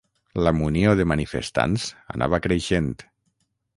[0.45, 2.93] La munió de manifestants anava creixent.